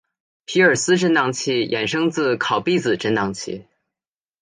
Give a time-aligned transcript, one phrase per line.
[0.45, 3.67] 皮尔斯震荡器衍生自考毕子振荡器。